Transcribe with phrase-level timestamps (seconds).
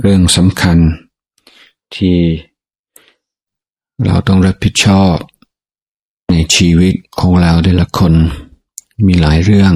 [0.00, 0.78] เรื่องสำคัญ
[1.94, 2.18] ที่
[4.04, 5.14] เราต้องรับผิดชอบ
[6.30, 8.12] ในชีวิตของเราแต่ละคน
[9.06, 9.74] มีหลายเรื่อง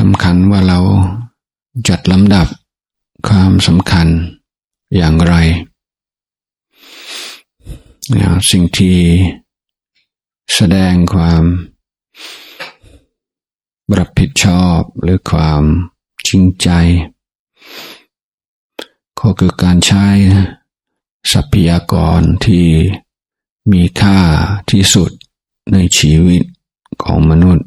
[0.00, 0.78] สำคัญว่าเรา
[1.88, 2.46] จัดลำดับ
[3.28, 4.06] ความสำคัญ
[4.96, 5.34] อย่างไร
[8.50, 8.96] สิ่งที่
[10.54, 11.44] แสดงความ
[13.98, 15.62] รับผิดชอบหรือความ
[16.26, 16.68] จริงใจ
[19.20, 20.06] ก็คือการใช้
[21.32, 22.66] ทรัพยากรที่
[23.72, 24.18] มีค่า
[24.70, 25.10] ที่สุด
[25.72, 26.42] ในชีวิต
[27.02, 27.66] ของมนุษย์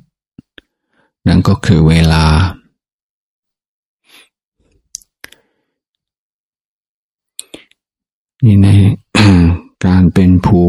[1.27, 2.25] นั่นก็คือเวลา
[8.45, 8.67] นี่ใน
[9.85, 10.67] การเป็นผู้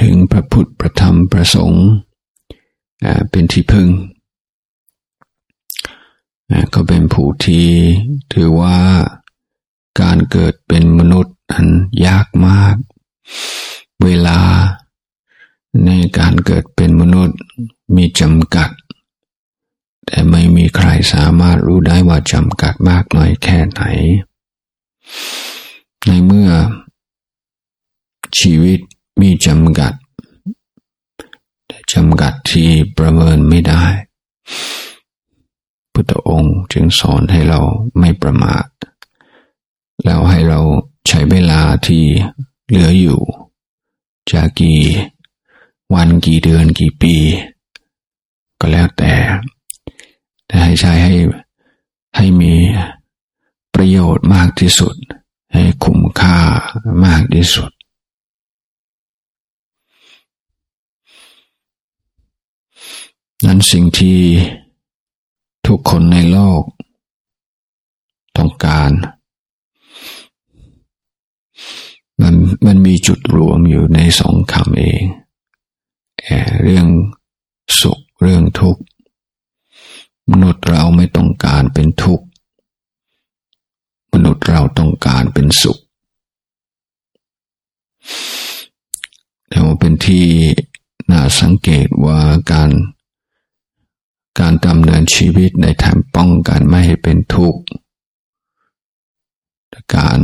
[0.00, 1.86] ถึงพระพุทธพระธรรมพระสงฆ์
[3.30, 3.88] เป็นที่พึ่ง
[6.74, 7.66] ก็เป็นผู้ที่
[8.32, 8.78] ถือว่า
[10.00, 11.68] การเกิดเป็นมนุษย์นั้น
[12.06, 12.76] ยากมาก
[14.04, 14.38] เวลา
[15.86, 17.38] ในการเกิดเป็นมนุษย์
[17.96, 18.70] มีจำกัด
[20.06, 23.82] แต่ไม่มีใครสามารถรู้ได้ว่าจำกัดมากน้อยแค่ไหน
[26.06, 26.50] ในเมื่อ
[28.38, 28.80] ชีวิต
[29.20, 29.92] มีจำกัด
[31.66, 33.84] แต่จำกัดที่ประเมินไม่ได้
[35.92, 37.60] พุทธองค์จึงสอนให้เรา
[37.98, 38.66] ไม่ประมาท
[40.04, 40.60] แล้วให้เรา
[41.08, 42.04] ใช้เวลาที่
[42.66, 43.20] เหลืออยู่
[44.30, 44.80] จะกี่
[45.94, 47.14] วันกี่เดือนกี่ปี
[48.60, 49.14] ก็แล้วแต่
[50.46, 51.14] แต่ให้ใช้ให้
[52.16, 52.54] ให้มี
[53.74, 54.94] ประโยชน์มากที่สุด
[55.52, 56.38] ให้คุ้มค่า
[57.04, 57.70] มากที่สุด
[63.46, 64.20] นั้นสิ่งที่
[65.66, 66.62] ทุกคนในโลก
[68.36, 68.90] ต้องการ
[72.20, 72.34] มัน
[72.66, 75.04] มันมีจุดรวมอยู่ในสองคำเอง
[76.62, 76.86] เรื่อง
[77.80, 78.82] สุขเรื่องทุกข์
[80.30, 82.24] มนุษย์เราไม่ต้องการเป็นทุกข์
[84.12, 85.78] มนุษย์เราต้องการเป็นสุข
[89.48, 90.26] แต่ว่าเป็นที่
[91.10, 92.20] น่าสังเกตว่า
[92.52, 92.70] การ
[94.40, 97.62] การดำเนินชีวิตในทางป้องกันไม่ให้เป็นทุกข์
[99.96, 100.20] การ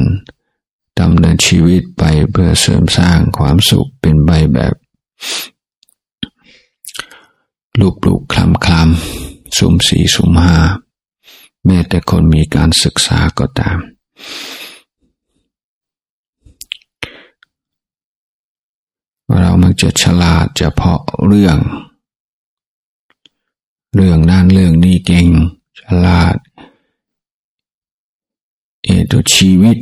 [1.01, 4.75] ดำเนินชีวิตไปเพื่อเสริมสร้างความสุขเป็นใบแบบ
[7.81, 10.59] ลูกปลูกคลำคลำสุ่มสี่สุ่มห้า
[11.67, 13.79] แม้แต่คนมีการศึกษาก็ตาม
[19.41, 21.59] เรามักจะฉลาดเฉพาะเรื่อง
[23.99, 25.29] เรื่องนั้นเรื่องนี้เก่ง
[25.81, 26.37] ฉลาด
[28.85, 29.79] เอตัวชีวิต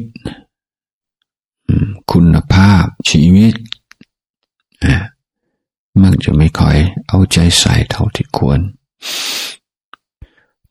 [2.11, 3.55] คุณภาพชีวิต
[6.03, 6.77] มักจะไม่ค่อย
[7.09, 8.61] เอาใจใส่เท่าที่ควร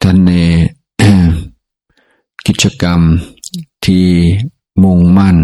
[0.02, 0.32] ท่านใน
[2.46, 3.02] กิจกรรม
[3.86, 4.08] ที่
[4.82, 5.38] มุ่งมั่น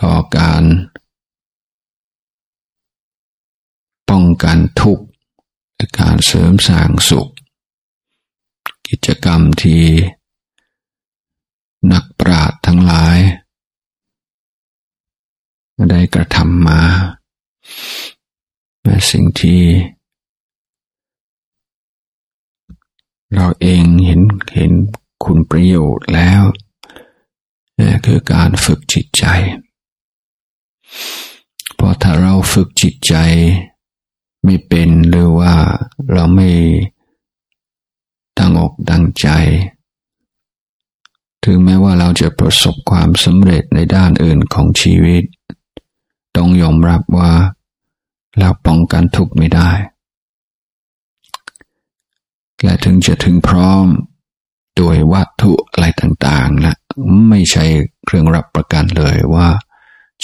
[0.00, 0.64] ต่อการ
[4.08, 5.04] ป้องกันทุกข์
[5.98, 7.30] การเสริมสร้างสุข
[8.88, 9.84] กิจกรรมที่
[11.92, 13.18] นักปราชญ์ทั้งหลาย
[15.90, 16.82] ได้กระทำมา
[18.82, 19.64] และสิ่งที่
[23.34, 24.20] เราเองเห็น
[24.54, 24.72] เห็น
[25.24, 26.42] คุณประโยชน์แล้ว
[27.78, 29.24] นี่คือการฝึกจิตใจ
[31.78, 33.14] พราะถ้าเราฝึกจิตใจ
[34.44, 35.54] ไม่เป็นหรือว่า
[36.12, 36.50] เราไม่
[38.38, 39.28] ตั้งอกตั้งใจ
[41.44, 45.24] ถึงแม้ว่าเราจะประสบความสำเร็จในด้านอื่นของชีวิต
[46.36, 47.32] ต้องยอมรับว่า
[48.38, 49.70] เราป้องกันทุกข์ไม่ได้
[52.62, 53.86] และถึงจะถึงพร้อม
[54.80, 56.76] ด้วยวัตถุอะไรต่างๆนะ
[57.28, 57.64] ไม่ใช่
[58.04, 59.48] เครื่องรับประกันเลยว่า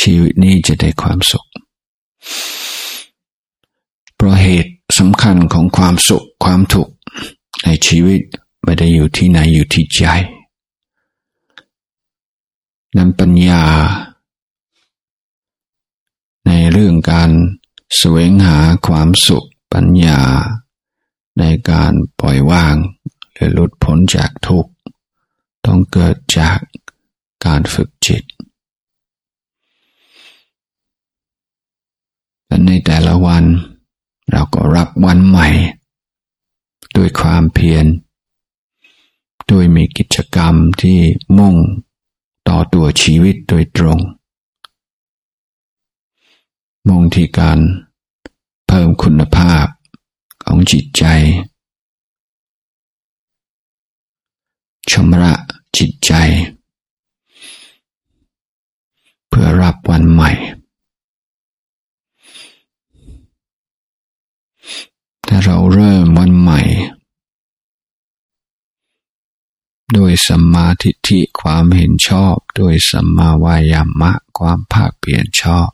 [0.00, 1.46] ชีวิตนี้จะได้ความสุข
[4.20, 6.93] เพราะเหตุสำคัญของความสุขความทุกข์
[7.64, 8.20] ในชีวิต
[8.62, 10.00] ไม่ได้อยู่ที่ไหนอยู่ที่ใจ
[12.96, 13.64] นั้นปัญญา
[16.46, 17.31] ในเรื่องการ
[17.96, 20.20] แสวงหาความสุขปัญญา
[21.38, 22.76] ในการปล่อยวาง
[23.34, 24.72] หรือหลุดพ้นจากทุกข์
[25.67, 26.58] ต้องเกิดจาก
[27.46, 28.25] การฝึกจิต
[32.46, 33.46] และในแต่ละวัน
[34.31, 35.49] เราก็รับวันใหม่
[36.97, 37.87] ด้วยความเพียร
[39.50, 40.99] ด้วยมีกิจกรรมที่
[41.38, 41.56] มุ่ง
[42.49, 43.99] ต่อตัวชีวิตโดยตรง
[46.88, 47.59] มุ่งที่การ
[48.67, 49.67] เพิ่มคุณภาพ
[50.44, 51.05] ของจิตใจ
[54.91, 55.35] ชำระ
[55.77, 56.12] จิตใจ
[59.29, 60.31] เพื่อรับวันใหม่
[65.27, 66.62] ถ้าเราเริ่ม วันใหม่
[69.96, 75.69] ด้วยสัมมาทิฏฐิความเห็นชอบ ด้วยสัมมาวายามะความภาคเปลี่ยนชอบ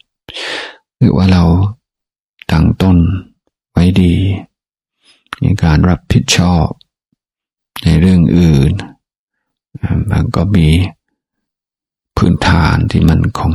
[0.96, 1.44] หรือว่าเรา
[2.50, 2.98] ตั้งต้น
[3.70, 4.14] ไว้ดี
[5.40, 6.66] ในการรับผิดชอบ
[7.82, 8.72] ในเรื่องอื่น
[10.10, 10.68] มันก็มี
[12.16, 13.52] พื้นฐานที่มันคง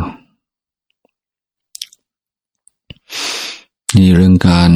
[3.95, 4.71] นี่เรื่องการ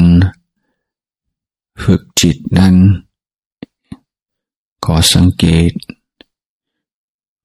[1.84, 2.76] ฝึกจิตนั้น
[4.86, 5.72] ขอสังเกต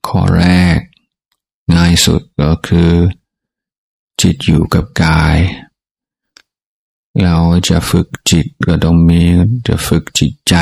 [0.07, 0.45] ข้อแร
[0.77, 0.79] ก
[1.75, 2.93] ง่ายสุดก็คือ
[4.21, 5.39] จิตอยู่กับกาย
[7.23, 7.37] เรา
[7.69, 9.23] จะฝึกจิตก็ต้องมี
[9.67, 10.55] จะฝึกจิตใจ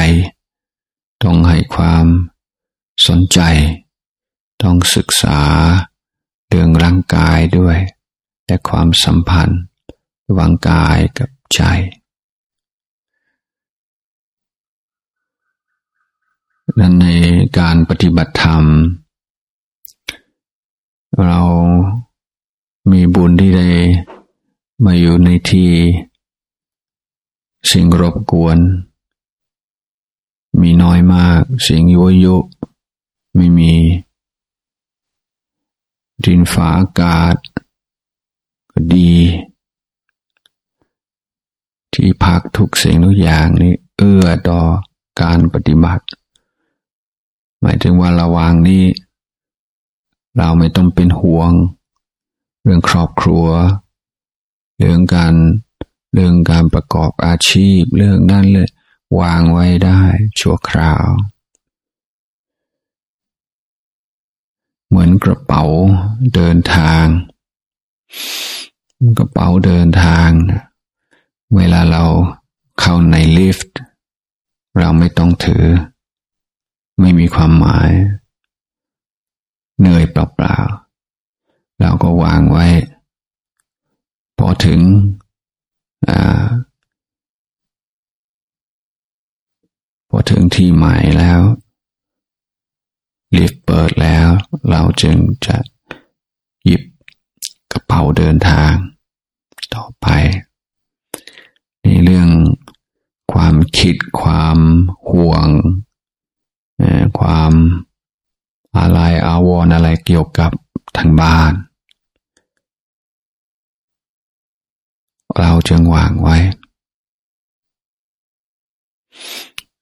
[1.22, 2.06] ต้องให้ความ
[3.06, 3.40] สนใจ
[4.62, 5.40] ต้องศึกษา
[6.48, 7.78] เรื่องร่างกายด้วย
[8.46, 9.60] และความสัมพันธ์
[10.26, 11.62] ระหว่างกายกับใจ
[16.76, 17.08] นั้นใน
[17.58, 18.64] การปฏิบัติธรรม
[21.26, 21.40] เรา
[22.90, 23.68] มีบุญที่ได้
[24.84, 25.70] มาอยู่ในที่
[27.70, 28.58] สิ่งรบกวน
[30.60, 32.36] มีน้อยมากสิ่งยุยุ
[33.34, 33.72] ไม่มี
[36.24, 37.36] ดินฟ้าอากาศ
[38.70, 39.12] ก็ดี
[41.92, 44.60] ที่พักทุกสิ่งทุกอย่างนี้ เอื้อต่อ
[45.20, 46.04] การปฏิบัติ
[47.60, 48.84] หมายถึงว่าระวางนี้
[50.36, 51.52] เราไม่ต้องเป็นห่วง
[52.62, 53.46] เรื่องครอบครัว
[54.78, 55.34] เรื่องการ
[56.14, 58.68] เรื่องการประกอบอาชีพเรื่องนั้นเลย
[59.20, 60.00] วางไว้ได้
[60.40, 61.06] ชั่วคราว
[64.88, 65.64] เหมือนกระเป๋า
[66.34, 67.04] เดินทาง
[69.18, 70.30] กระเป๋าเดินทาง
[71.56, 72.04] เวลาเรา
[72.80, 73.76] เข้าในลิฟต์
[74.78, 75.64] เราไม่ต้องถือ
[77.00, 77.90] ไม่มีความหมาย
[79.78, 82.66] เหนื่อยเปล่าๆเราก็วางไว้
[84.38, 84.80] พอถึง
[90.10, 91.40] พอถึงที่หมายแล้ว
[93.36, 94.28] ลิฟต์เปิดแล้ว
[94.70, 95.16] เราจึง
[95.46, 95.56] จะ
[96.64, 96.82] หยิบ
[97.72, 98.72] กระเป๋าเดินทาง
[99.74, 100.06] ต่อไป
[101.82, 102.28] ในเรื่อง
[103.32, 104.58] ความคิดความ
[105.10, 105.46] ห่วง
[107.18, 107.52] ความ
[108.78, 110.50] อะไรอาวรอะไรเกี่ยวกับ
[110.96, 111.52] ทางบ้าน
[115.38, 116.36] เราจึงวางไว้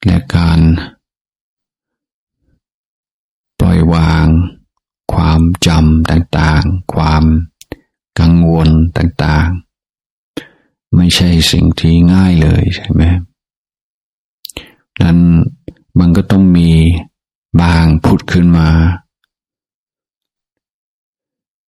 [0.04, 0.60] และการ
[3.60, 4.26] ปล่อยวาง
[5.12, 7.25] ความจำต่างๆ ความ
[8.21, 13.02] กังวลต่างๆ ไม่ใช่สิ่งที่ง่ายเลยใช่ไหม
[15.02, 15.18] นั้น
[15.99, 16.71] มันก็ต้องมี
[17.61, 18.69] บางพุดขึ้นมา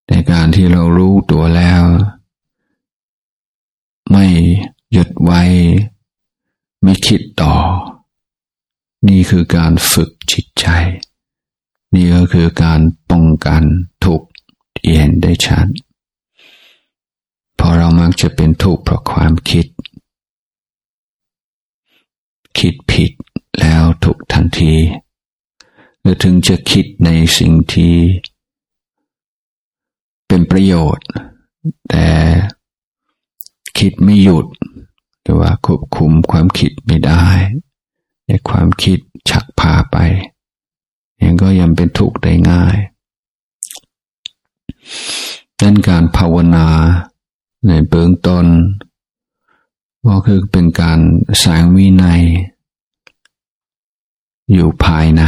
[0.09, 1.83] ในการที่เรารู้ตัวแล้ว
[4.11, 4.25] ไม่
[4.91, 5.41] หยุดไว้
[6.83, 7.53] ไม่คิดต่อ
[9.07, 10.65] นี่คือการฝึกจิตใจ
[11.93, 13.63] นี่ก็คือการป้องกัน
[14.05, 14.27] ทุกข์
[14.95, 15.67] เห็นได้ชัด
[17.59, 19.65] พอเรามักจะเป็นทุกข์เพราะความคิด
[22.57, 23.11] คิดผิด
[23.59, 24.75] แล้วถูกทันที
[26.01, 27.95] หรือถึงจะคิดในสิ่งที่
[30.27, 31.07] เป็นประโยชน์
[31.89, 32.07] แต่
[33.77, 34.47] คิดไม่หยุด
[35.21, 37.25] หรือว่าควบคุมความคิดไม่ได้
[38.27, 38.99] ในความคิด
[39.29, 39.97] ชักพาไป
[41.21, 42.77] ยังก็ยังเป็นทุกข์ได้ง่าย
[45.61, 46.67] ดังนการภาวนา
[47.67, 48.45] ในเบื้องต้น
[50.05, 50.99] ก็คือเป็นการ
[51.43, 52.23] สร้างวินัย
[54.53, 55.23] อยู่ภายใน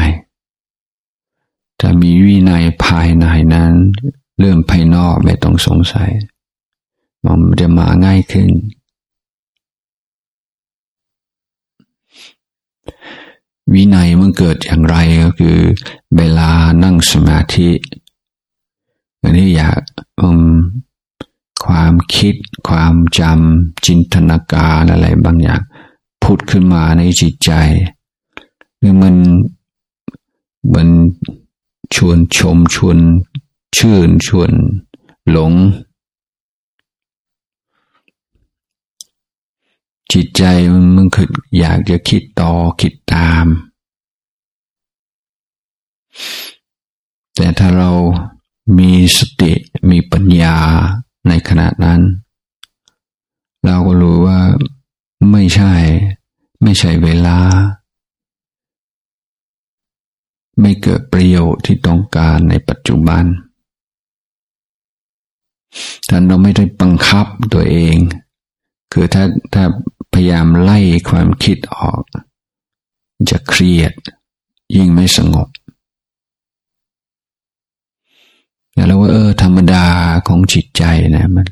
[1.79, 3.73] ถ้ามีวินัยภายในนั้น
[4.39, 6.11] เรื่องภายนอกไม่ต้องสงสัย
[7.25, 8.49] มันจะมาง่ายขึ้น
[13.73, 15.57] วินัยมันเกิดอย่างไรก็คือ
[16.17, 16.51] เวลา
[16.83, 17.69] นั่งสมาธิ
[19.21, 19.81] อันนี้อยาก
[21.65, 22.35] ความคิด
[22.69, 25.61] ความจำจินตนาการอะไรบางอย่าง
[26.23, 27.51] พุดขึ้นมาในจิตใจ
[28.81, 29.15] หรือมัน
[30.73, 30.89] มัน
[31.95, 32.97] ชวนชมชวน
[33.77, 34.51] ชื่นชวน
[35.31, 35.53] หลง
[40.11, 41.27] จิตใจมันมันคือ
[41.59, 43.45] อยากจะคิดต่อคิดตาม
[47.35, 47.91] แต่ถ้าเรา
[48.77, 49.53] มีสติ
[49.89, 50.57] มีปัญญา
[51.27, 52.01] ในขณะนั้น
[53.65, 54.39] เราก็รู้ว่า
[55.31, 55.73] ไม่ใช่
[56.61, 57.38] ไม่ใช่เวลา
[60.60, 63.25] ไม่เกิดประโยชน์ที่ต้องการในปัจจุบัน
[66.10, 67.98] ท่านเราไม่ได้บังคับตัวเอง
[68.93, 69.63] คือถ้าถ้า
[70.13, 70.79] พยายามไล่
[71.10, 72.01] ความคิดออก
[73.29, 73.93] จะเครียด
[74.75, 75.50] ยิ่งไม่สงบ
[78.88, 79.86] แล้วว่าเออ ธรรมดา
[80.27, 80.84] ของจิตใจ
[81.15, 81.48] นะมัน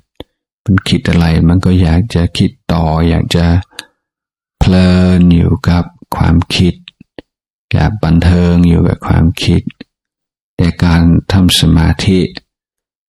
[0.65, 3.45] มันคิดอะไรมันก็อยากจะคิดต่อ อยากจะ
[4.59, 4.89] เพลิ
[5.19, 5.83] นอยู่กับ
[6.15, 6.73] ความคิด
[7.73, 9.61] อยากบันเทิงอยู่กับความคิด
[10.57, 12.19] แต่การทำสมาธิ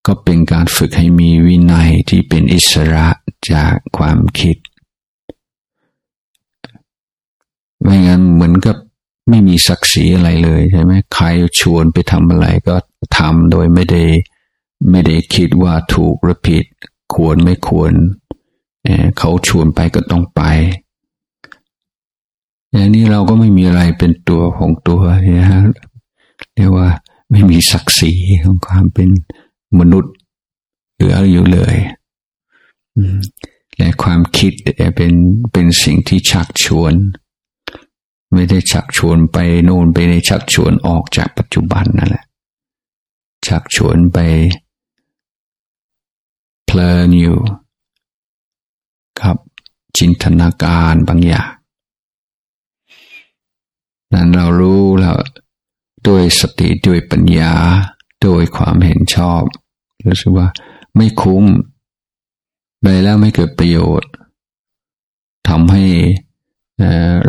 [0.06, 3.08] ก็เป็นการฝึกให้มีวินัยที่เป็นอิสระ
[3.52, 4.56] จากความคิด
[7.82, 8.76] ไม่งั้นเหมือนกับ
[9.28, 11.26] ไม่มีศักดิ์ศรีอะไรเลยใช่ไหมใคร
[11.60, 12.76] ชวนไปทำอะไรก็
[13.18, 14.04] ทำโดยไม่ได้
[14.90, 16.64] ไม่ได้คิดว่าถูกหรือผิด
[17.14, 17.92] ควรไม่ควร
[19.18, 20.42] เขาชวนไปก็ต้องไป
[22.72, 25.00] อย่างนี้เราก็ไม่มีอะไรเป็นตัวของตัว
[25.38, 25.62] นะฮะ
[26.54, 26.88] เรียกว่า
[27.30, 28.12] ไม่มีศักดิ์ศรี
[28.42, 29.08] ของความเป็น
[29.78, 30.14] มนุษย์
[30.94, 31.76] เหลืออยู่เลย
[33.76, 34.52] และความคิด
[34.96, 35.12] เป็น
[35.52, 36.94] เป็นสิ่งที่ชักชวน
[38.34, 42.24] ไม่ได้ชักชวนไปโน่นไปในชักชวนออกจากปัจจุบันนั่นแหละ
[43.46, 44.18] ชักชวนไป
[46.66, 47.38] เพลินอยู่
[49.20, 49.36] ครับ
[49.98, 51.50] จินตนาการบางอย่าง
[54.14, 55.16] นั้นเรารู้แล้ว
[56.08, 57.54] ด้วยสติด้วยปัญญา
[58.22, 59.42] โดยความเห็นชอบ
[60.06, 60.48] รู้สึกว่า
[60.96, 61.44] ไม่คุ้ม
[62.80, 64.10] ไปแล้วไม่เกิดประโยชน์
[65.48, 65.84] ทำให้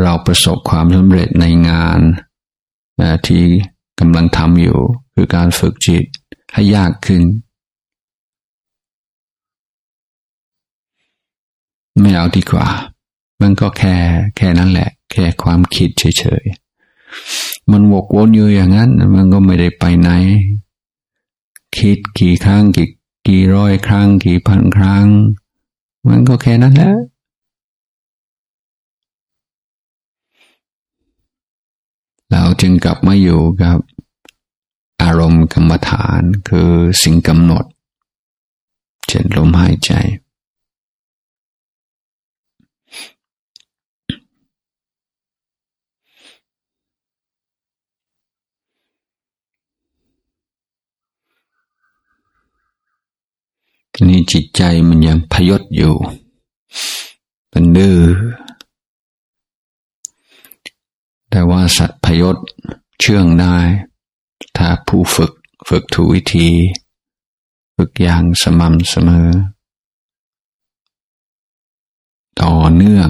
[0.01, 1.99] เราประสบความสำเร็จในงาน
[3.27, 3.43] ที่
[3.99, 4.79] กำลังทำอยู่
[5.15, 6.03] คือการฝึกจิต
[6.53, 7.23] ให้ยากขึ้น
[11.99, 12.67] ไม่เอาดีกว่า
[13.41, 13.95] มันก็แค่
[14.37, 16.70] แค่นั้นแหละ แค่ความคิดเฉยๆ
[17.71, 20.09] มันวกวนอยู่อย่างนั้น มันก็ไม่ได้ไปไหน
[21.77, 22.87] คิดกี่ครั้งกี่
[23.27, 25.07] กี่ร้อยครั้ง กี่พันครั้ง
[26.07, 26.93] มันก็แค่นั้นแหละ
[32.31, 33.77] เราจึงกลับมาอยู่กับ
[35.01, 37.65] อารมณ์กรรมฐานคือสิ่งกำหนด
[39.07, 39.91] เช่นลมหายใจ
[54.07, 55.95] นี่จิตใจมันยังพยศอยู่
[57.49, 57.99] เป็นดื้อ
[61.29, 62.37] แต่ว่าสัตว์พยศ
[62.99, 63.55] เชื่องได้
[64.57, 65.31] ถ้าผู้ฝึก
[65.67, 66.49] ฝึกถูกวิธี
[67.75, 69.29] ฝึกอย่างสม่ำเสมอ
[72.39, 73.09] ต่อเนื่อง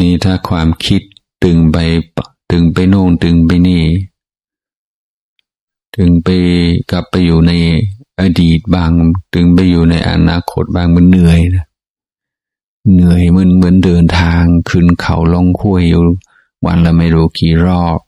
[0.00, 1.02] นี่ถ้าความคิด
[1.44, 1.78] ตึงไป
[2.50, 3.84] ตึงไปโน่นตึงไปนี่
[5.96, 6.28] ตึงไป
[6.90, 7.52] กลับไปอยู่ใน
[8.20, 8.92] อดีตบาง
[9.34, 11.66] ตึงไปอยู่ในอนาคตบางมันเหนื่อยนะ
[12.92, 16.02] เหนื่อยมันเหมือนเดินทางขึ้นเขาลงคุ้ยอยู่
[16.66, 17.98] วันละไม่รู้กี่รอบ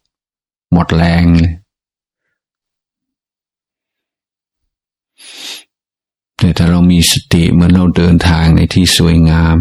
[0.72, 1.54] หมดแรงเลย
[6.38, 9.56] แต่ถ้าเรามีสติเหมือนเราเดินทางในที่สวยงาม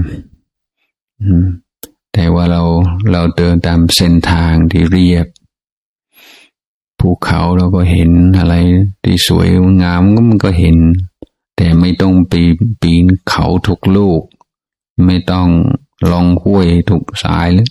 [1.24, 1.48] อืม
[2.14, 2.64] แต่ว่าเรา
[3.12, 5.28] เราเดินตามเส้นทางที่เรียบ
[7.00, 8.56] ภูเขาเราก็เห็นอะไร
[9.04, 9.50] ที่สวย
[9.82, 10.78] งามก็มันก็เห็น
[11.58, 12.44] แต่ไม่ต้องปี
[12.82, 14.22] ปีนเขาทุกลูก
[15.06, 15.48] ไม่ต้อง
[16.12, 17.68] ลองห้วยทุกสายเลย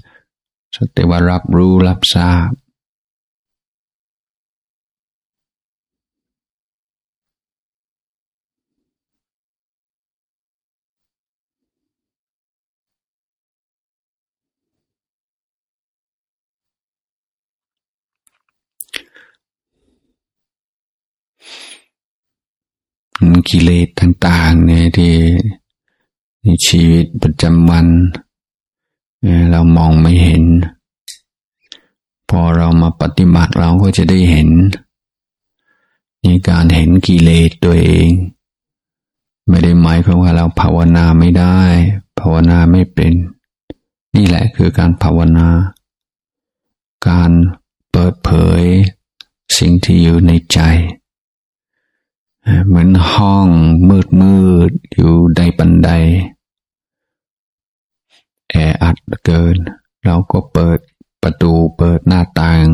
[0.94, 2.50] แต่ว่ารับรู้รับทราบ
[23.48, 25.12] กิเลสต่างๆเนี่ยที่
[26.42, 27.86] ในชีวิตประจำวัน
[29.50, 30.44] เรามองไม่เห็น
[32.28, 34.48] พอเรามาปฏิบัติเราก็จะได้เห็น
[36.22, 38.08] ในการเห็นกิเลสตัวเอง
[39.48, 41.60] ไม่ได้หมายความว่าเราภาวนาไม่ได้
[42.18, 43.12] ภาวนาไม่เป็น
[44.16, 45.48] นี่แหละคือการภาวนา
[47.08, 47.30] การ
[47.92, 48.62] เปิดเผย
[49.58, 50.58] สิ่งที่อยู่ในใจ
[52.66, 53.48] เหมือนห้อง
[53.88, 55.90] มืดมืดอยู่ใดบันได
[58.50, 59.56] แออัดเกิน
[60.04, 60.78] เราก็เปิด
[61.22, 62.66] ประตูเปิดหน้าต่าง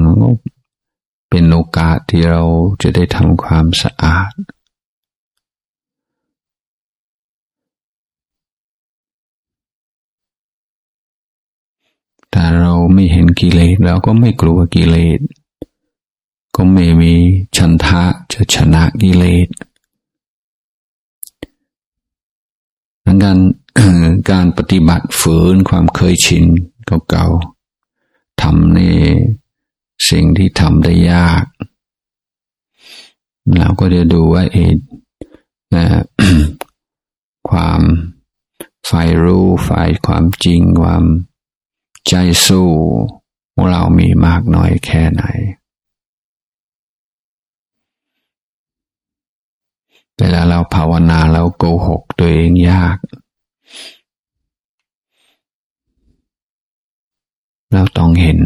[1.30, 2.42] เป็นโอกาสที่เรา
[2.82, 4.32] จะได้ทำความสะอาด
[12.34, 15.20] ถ้าเราไม่เห็นกิเลสเราก็ไม่กลัวกิเลส
[16.60, 17.14] ก็ไม่มี
[17.56, 19.48] ชันทะจะชนะกิเลส
[23.04, 23.38] ดังนั้น
[24.30, 26.44] การปฏิบัติฝืนความเคยชิน
[27.08, 28.80] เก่าๆทำใน
[30.10, 31.44] สิ่งที่ทำได้ยาก
[33.58, 34.56] เราก็จะดูว่าเอ
[37.50, 37.80] ความ
[38.90, 41.04] ฝ่ายรู้ฝ่ายความจริงความ
[42.08, 42.14] ใจ
[42.46, 42.68] สู้
[43.52, 45.24] ของเรามีมากน้อยแค่ไหน
[50.18, 52.96] เวลาเราภาวนาเราโกหกตัวเองยาก
[57.72, 58.38] เราต้องเห็น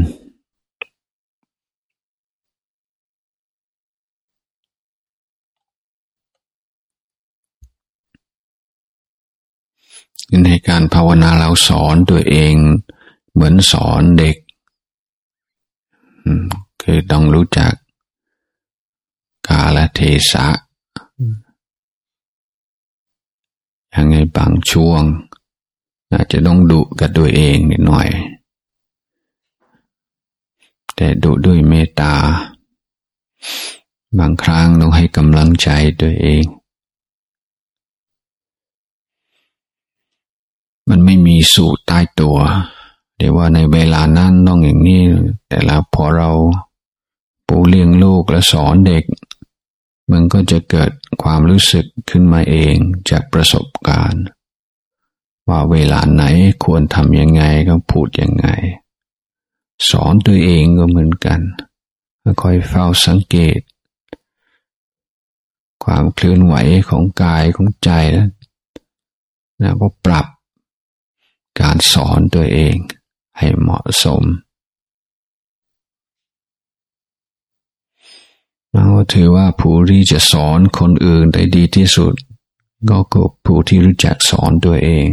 [10.44, 12.54] ในการภาวนาเราสอนตัวเอง
[13.32, 14.36] เหมือนสอนเด็ก
[16.82, 17.72] คือต้องรู้จัก
[19.48, 20.00] กาลเท
[20.32, 20.46] ศะ
[23.92, 25.02] อย่างไงบางช่วง
[26.12, 28.08] อาจจะต้องดุกับตัวเองนิดหน่อย
[30.96, 32.14] แต่ดุด้วยเมตตา
[34.18, 35.68] บางครั้งต้องให้กำลังใจ
[36.00, 36.44] ตัวเอง
[40.88, 42.36] มันไม่มีสูตรตายตัว
[43.16, 45.02] เดี๋ยวว่าในเวลานั้นต้องอย่างนี้
[45.48, 46.30] แต่แล้วพอเรา
[47.46, 49.04] ปูเลี้ยงลูกและสอนเด็ก
[50.10, 50.90] มันก็จะเกิด
[51.22, 52.76] ความรู้สึกขึ้นมาเอง
[53.10, 54.24] จากประสบการณ์
[55.48, 56.24] ว่าเวลาไหน
[56.64, 58.46] ควรทำยังไงก็พูดยังไง
[59.90, 61.40] สอนตัวเองก็เหมือนกัน
[62.42, 63.60] ค่อยเฝ้าสังเกต
[65.84, 66.54] ความเคลื่อนไหว
[66.88, 68.28] ของกายของใจแล้ว
[69.60, 70.26] แล้วก็ปรับ
[71.60, 72.74] การสอนตัวเอง
[73.38, 74.22] ให้เหมาะสม
[78.74, 82.14] เราถือว่าผู้ที่จะสอนคนอื่นได้ดีที่สุด
[82.90, 85.06] ก็คือผู้ที่รู้จักสอนตัวเอง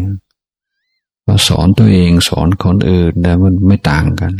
[1.26, 4.34] ว่าสอนตัวเองสอนคนอื่นแต่มันไม่ต่างกัน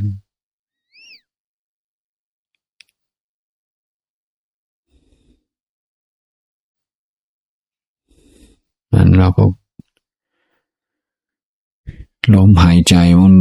[8.92, 9.44] มันเราก็
[12.34, 13.36] ลมหายใจมัน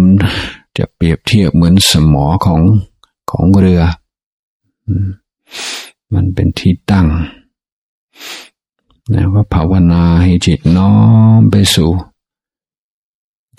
[0.79, 2.61] จะเปรียบเทียบเหมือนสมอของ
[3.31, 3.83] ของเรือ
[4.89, 5.28] มั
[6.15, 7.09] มันเป็นที่ตั้ง
[9.13, 10.93] แล้วก็ภาวนาให้จิตน้อ
[11.39, 11.91] มไปสู่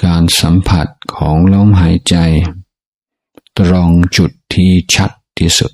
[0.03, 2.15] การสัมผัสของลมหายใจ
[3.57, 5.71] ตรงจุดที่ชัดที่สุด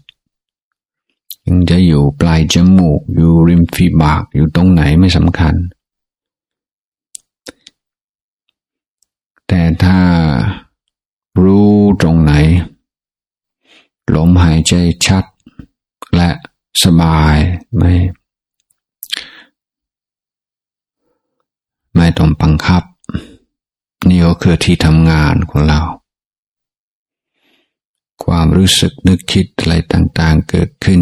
[1.47, 5.55] ยังจะอยู่ปลายจมูก อยู่ริมฝีปากอยู่ตรงไหนไม่สำคัญ
[9.47, 9.99] แต่ถ้า
[11.43, 12.31] รู้ตรงไหน
[14.15, 14.73] ลมหายใจ
[15.05, 15.23] ชัด
[16.83, 17.37] สบาย
[17.77, 17.91] ไม่
[21.95, 22.83] ไม่ต้องบังคับ
[24.07, 25.81] นี่ก็คือที่ทำงานของเรา
[28.23, 31.01] ความรู้สึกนึกคิดอะไรต่างๆเกิดขึ้น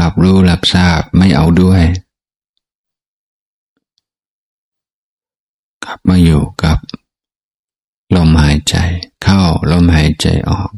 [0.00, 1.82] รับรู้รับทราบไม่เอาด้วย
[5.84, 6.78] กลับมาอยู่กับ
[8.16, 8.74] ลมหายใจ
[9.22, 10.70] เข้าลมหายใจออก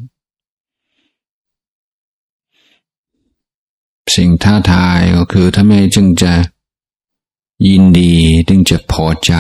[4.15, 6.33] สิ่งท้าทายก็คือถ้าไม่จึงจะ
[7.67, 8.15] ยินดี
[8.49, 9.33] จึงจะพอใจ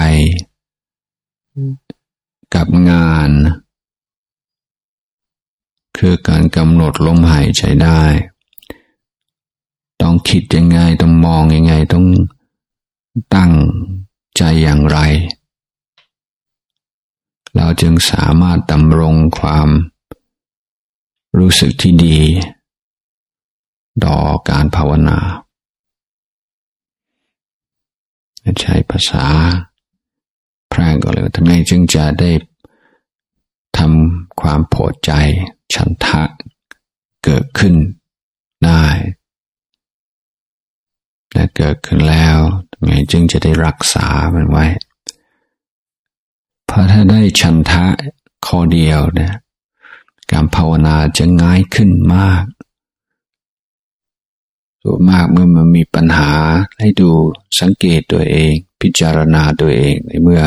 [2.54, 3.30] กับงาน
[5.98, 8.02] คือการกำหนดลมหายใจได้
[10.00, 12.06] ต้องคิดยังไง ต้องมองยังไง ต้อง
[13.34, 13.52] ตั้ง
[14.36, 14.98] ใจอย่างไร
[17.54, 19.68] เราจึงสามารถดำรงความ
[21.38, 22.18] รู้สึกที่ดี
[24.04, 24.16] ต่อ
[24.50, 25.18] การภาวนา
[28.60, 29.26] ใช้ภาษา
[30.68, 32.30] แพร้งก็เลยทำไมจึงจะได้
[33.78, 35.10] ทำความพอใจ
[35.74, 36.22] ฉันทะ
[37.24, 37.74] เกิดขึ้น
[38.64, 38.84] ได้
[41.32, 42.38] และเกิดขึ้นแล้ว
[42.72, 44.66] ทำไมจึงจะได้รักษามันไว้
[46.66, 47.84] เพราะถ้าได้ฉันทะ
[48.46, 49.34] ข้อเดียวเนี่ย
[50.30, 52.44] การภาวนาจะง่ายขึ้นมาก
[54.88, 56.32] ส่วนมากเมื่อมันมีปัญหา
[56.78, 57.10] ให้ดู
[57.60, 60.42] สังเกตตัวเอง พิจารณาตัวเองในเมื่อ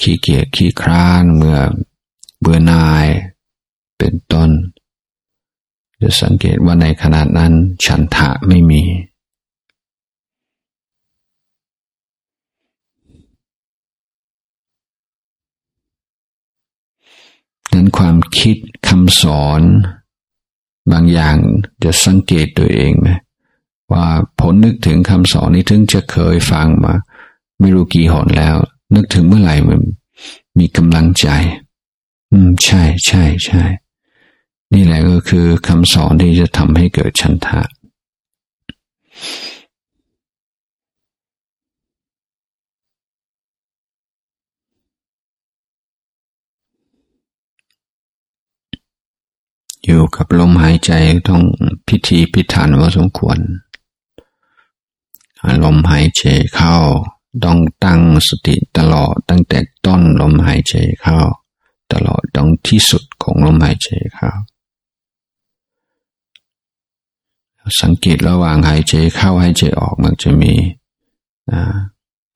[0.00, 1.58] ขี้เกียจขี้คร้านเมื่อ
[2.40, 3.06] เบื่อนาย
[3.98, 4.50] เป็นต้น
[6.00, 7.52] จะสังเกตว่าในขณะนั้น
[7.86, 8.82] ฉันทะไม่มี
[17.72, 18.56] นั้นความคิด
[18.88, 19.62] คำสอน
[20.92, 21.36] บางอย่าง
[21.84, 23.08] จะสังเกตตัวเองไหม
[23.92, 24.06] ว่า
[24.38, 26.94] ผลนึกถึงคำสอนนี้ถึงจะเคยฟังมา
[27.60, 28.56] ไม่รู้กี่หนแล้ว
[28.94, 29.80] นึกถึงเมื่อไหร่มัน
[30.58, 31.28] มีกำลังใจ
[32.32, 33.62] อืม ใช่ใช่ใช่
[34.74, 37.60] นี่แหละก็คือคำสอนที่จะทำให้เกิดชันทะ
[49.90, 50.92] อยู่กับลมหายใจ
[51.28, 51.42] ต้อง
[51.86, 53.38] พิธีพิถันว่าสมควร
[55.64, 56.22] ลมหายใจ
[56.54, 56.76] เข้า
[57.44, 61.18] ต้องตั้งสติตลอดตั้งแต่ต้นลมหายใจเข้า
[61.92, 64.30] ตลอดต้องที่สุดของลมหายใจเข้า
[67.80, 70.52] สังเกตระหว่างหายใจเข้าหายใจออกมันจะมี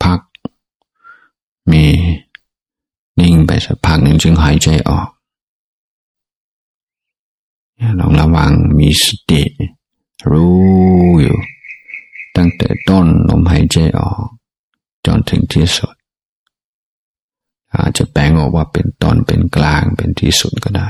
[0.03, 0.21] พัก
[1.71, 1.85] มี
[3.19, 5.09] นิ่งไปสักพักหนึ่งจึงหายใจออก
[7.99, 9.43] ลองระวังมีสติ
[10.31, 10.55] รู้
[11.21, 11.39] อยู่
[12.37, 14.25] ตั้งแต่ต้นลมหายใจออก
[15.07, 15.95] จนถึงที่สุด
[17.75, 20.89] อาจจะแปลงออกว่าเป็นตอนเป็นกลางเป็นที่สุดก็ได้